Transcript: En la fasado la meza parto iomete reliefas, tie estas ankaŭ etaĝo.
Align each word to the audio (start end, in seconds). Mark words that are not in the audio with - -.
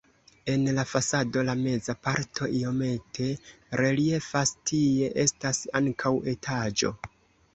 En 0.51 0.61
la 0.75 0.83
fasado 0.91 1.41
la 1.49 1.53
meza 1.57 1.93
parto 2.07 2.47
iomete 2.59 3.27
reliefas, 3.81 4.53
tie 4.71 5.11
estas 5.27 5.63
ankaŭ 5.81 6.13
etaĝo. 6.33 6.91